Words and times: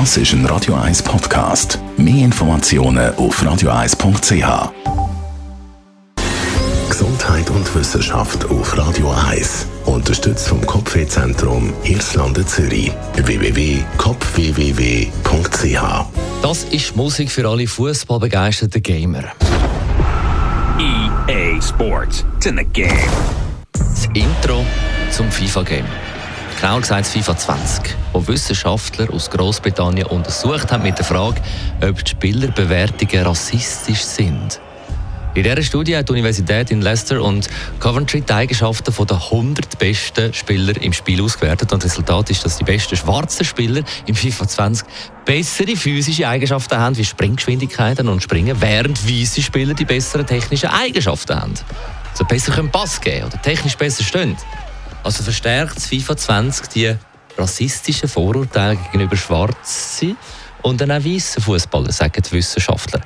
Das 0.00 0.16
ist 0.16 0.32
ein 0.32 0.44
Radio 0.46 0.74
1 0.74 1.04
Podcast. 1.04 1.78
Mehr 1.96 2.24
Informationen 2.24 3.14
auf 3.14 3.40
radio1.ch. 3.40 4.72
Gesundheit 6.88 7.48
und 7.50 7.72
Wissenschaft 7.76 8.44
auf 8.46 8.76
Radio 8.76 9.14
1. 9.30 9.68
Unterstützt 9.86 10.48
vom 10.48 10.66
Kopfwehzentrum 10.66 11.72
Irlande 11.84 12.44
Zürich. 12.44 12.90
www.kopfwww.ch. 13.14 15.82
Das 16.42 16.64
ist 16.64 16.96
Musik 16.96 17.30
für 17.30 17.48
alle 17.48 17.68
fußballbegeisterten 17.68 18.82
Gamer. 18.82 19.22
EA 20.80 21.62
Sports. 21.62 22.24
It's 22.38 22.46
in 22.46 22.58
the 22.58 22.64
game. 22.64 22.90
Das 23.70 24.06
Intro 24.12 24.66
zum 25.12 25.30
FIFA-Game. 25.30 25.86
Genauer 26.60 26.80
gesagt 26.80 27.06
FIFA 27.06 27.36
20, 27.36 27.96
wo 28.12 28.26
Wissenschaftler 28.26 29.12
aus 29.12 29.30
Großbritannien 29.30 30.06
untersucht 30.06 30.72
haben 30.72 30.82
mit 30.82 30.96
der 30.96 31.04
Frage, 31.04 31.40
ob 31.82 32.04
die 32.04 32.10
Spielerbewertungen 32.10 33.26
rassistisch 33.26 34.02
sind. 34.02 34.60
In 35.34 35.42
dieser 35.42 35.62
Studie 35.62 35.96
hat 35.96 36.08
die 36.08 36.12
Universität 36.12 36.70
in 36.70 36.80
Leicester 36.80 37.20
und 37.20 37.48
Coventry 37.80 38.20
die 38.20 38.32
Eigenschaften 38.32 38.94
der 39.04 39.16
100 39.16 39.78
besten 39.80 40.32
Spieler 40.32 40.80
im 40.80 40.92
Spiel 40.92 41.20
ausgewertet. 41.20 41.72
Und 41.72 41.82
das 41.82 41.90
Resultat 41.90 42.30
ist, 42.30 42.44
dass 42.44 42.58
die 42.58 42.64
besten 42.64 42.96
schwarzen 42.96 43.44
Spieler 43.44 43.82
im 44.06 44.14
FIFA 44.14 44.46
20 44.46 44.86
bessere 45.24 45.74
physische 45.74 46.28
Eigenschaften 46.28 46.78
haben 46.78 46.96
wie 46.96 47.04
Springgeschwindigkeiten 47.04 48.08
und 48.08 48.22
Springen, 48.22 48.60
während 48.60 49.04
weiße 49.08 49.42
Spieler 49.42 49.74
die 49.74 49.84
besseren 49.84 50.24
technischen 50.24 50.68
Eigenschaften 50.68 51.34
haben. 51.34 51.54
Also 52.12 52.24
besser 52.26 52.52
können 52.52 52.70
Pass 52.70 53.00
geben 53.00 53.26
oder 53.26 53.42
technisch 53.42 53.76
besser 53.76 54.04
stehen. 54.04 54.36
Also 55.04 55.22
verstärkt 55.22 55.80
FIFA 55.82 56.16
20 56.16 56.68
die 56.68 56.96
rassistischen 57.36 58.08
Vorurteile 58.08 58.76
gegenüber 58.76 59.16
Schwarzen 59.16 60.16
und 60.62 60.80
dann 60.80 60.90
auch 60.90 61.04
weißen 61.04 61.42
Fußballern, 61.42 61.92
sagen 61.92 62.22
die 62.24 62.32
Wissenschaftler. 62.32 63.02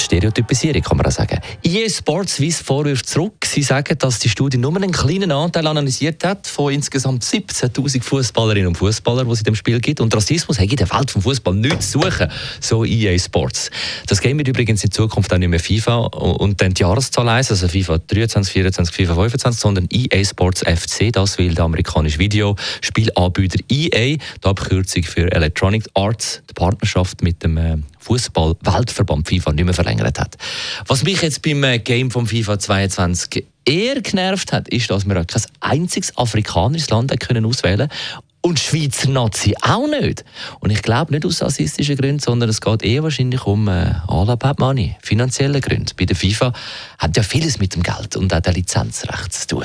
Stereotypisierung, 0.00 0.82
kann 0.82 0.96
man 0.98 1.06
auch 1.06 1.10
sagen. 1.10 1.40
EA 1.62 1.88
Sports 1.88 2.40
weist 2.40 2.62
Vorwürfe 2.62 3.02
zurück. 3.02 3.44
Sie 3.44 3.62
sagen, 3.62 3.96
dass 3.98 4.18
die 4.18 4.28
Studie 4.28 4.58
nur 4.58 4.74
einen 4.76 4.92
kleinen 4.92 5.32
Anteil 5.32 5.66
analysiert 5.66 6.24
hat 6.24 6.46
von 6.46 6.72
insgesamt 6.72 7.24
17.000 7.24 8.02
Fußballerinnen 8.02 8.68
und 8.68 8.76
Fußballern, 8.76 9.26
die 9.26 9.32
es 9.32 9.38
in 9.40 9.44
dem 9.44 9.54
Spiel 9.54 9.80
gibt. 9.80 10.00
Und 10.00 10.14
Rassismus 10.14 10.58
hat 10.58 10.70
in 10.70 10.76
der 10.76 10.90
Welt 10.90 11.10
vom 11.10 11.22
Fußball 11.22 11.54
nichts 11.54 11.90
zu 11.90 12.00
suchen, 12.00 12.28
so 12.60 12.84
EA 12.84 13.18
Sports. 13.18 13.70
Das 14.06 14.20
Game 14.20 14.38
wird 14.38 14.48
übrigens 14.48 14.84
in 14.84 14.90
Zukunft 14.90 15.32
auch 15.32 15.38
nicht 15.38 15.48
mehr 15.48 15.60
FIFA 15.60 15.96
und 15.96 16.60
dann 16.60 16.74
die 16.74 16.82
Jahreszahl 16.82 17.28
1, 17.28 17.50
also 17.50 17.68
FIFA 17.68 17.98
23, 17.98 18.52
24, 18.52 18.94
FIFA 18.94 19.14
25, 19.14 19.60
sondern 19.60 19.88
EA 19.90 20.24
Sports 20.24 20.62
FC. 20.62 21.12
Das 21.12 21.38
will 21.38 21.54
der 21.54 21.64
amerikanische 21.64 22.18
Videospielanbieter 22.18 23.58
EA, 23.68 24.16
die 24.16 24.20
Abkürzung 24.42 25.02
für 25.02 25.30
Electronic 25.32 25.84
Arts, 25.94 26.42
die 26.48 26.54
Partnerschaft 26.54 27.22
mit 27.22 27.42
dem 27.42 27.56
äh, 27.56 27.76
Fußball-Weltverband 28.06 29.28
FIFA 29.28 29.52
nicht 29.52 29.64
mehr 29.64 29.74
verlängert 29.74 30.18
hat. 30.20 30.36
Was 30.86 31.04
mich 31.04 31.22
jetzt 31.22 31.42
beim 31.42 31.62
äh, 31.64 31.78
Game 31.78 32.10
vom 32.10 32.26
FIFA 32.26 32.58
22 32.58 33.44
eher 33.64 34.00
genervt 34.00 34.52
hat, 34.52 34.68
ist, 34.68 34.90
dass 34.90 35.06
wir 35.06 35.24
kein 35.24 35.42
einziges 35.60 36.16
afrikanisches 36.16 36.90
Land 36.90 37.18
können 37.20 37.44
auswählen 37.44 37.88
und 38.46 38.60
Schweizer 38.60 39.10
Nazi 39.10 39.56
auch 39.60 39.88
nicht. 39.88 40.24
Und 40.60 40.70
ich 40.70 40.82
glaube 40.82 41.12
nicht 41.12 41.26
aus 41.26 41.42
rassistischen 41.42 41.96
Gründen, 41.96 42.20
sondern 42.20 42.48
es 42.48 42.60
geht 42.60 42.84
eher 42.84 43.02
wahrscheinlich 43.02 43.44
um 43.44 43.66
äh, 43.66 43.92
all 44.06 44.30
about 44.30 44.54
money, 44.58 44.96
finanzielle 45.02 45.60
Gründe. 45.60 45.92
Bei 45.96 46.04
der 46.04 46.14
FIFA 46.14 46.52
hat 46.98 47.16
ja 47.16 47.24
vieles 47.24 47.58
mit 47.58 47.74
dem 47.74 47.82
Geld 47.82 48.14
und 48.14 48.32
auch 48.32 48.40
der 48.40 48.52
Lizenzrecht 48.52 49.32
zu 49.32 49.46
tun. 49.48 49.64